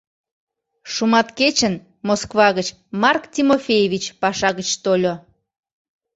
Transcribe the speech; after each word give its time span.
Шуматкечын 0.93 1.73
Москва 2.07 2.47
гыч 2.57 2.67
Марк 3.01 3.23
Тимофеевич 3.33 4.03
паша 4.21 4.49
гыч 4.57 4.69
тольо. 4.83 5.13